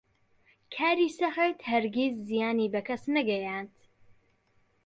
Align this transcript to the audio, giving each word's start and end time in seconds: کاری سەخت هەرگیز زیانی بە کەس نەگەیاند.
کاری 0.75 1.07
سەخت 1.19 1.57
هەرگیز 1.69 2.13
زیانی 2.27 2.71
بە 2.73 2.81
کەس 2.87 3.03
نەگەیاند. 3.15 3.71